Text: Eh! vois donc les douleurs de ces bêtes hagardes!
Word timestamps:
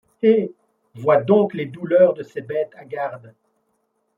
Eh! 0.23 0.49
vois 0.95 1.17
donc 1.21 1.53
les 1.53 1.67
douleurs 1.67 2.15
de 2.15 2.23
ces 2.23 2.41
bêtes 2.41 2.73
hagardes! 2.75 3.35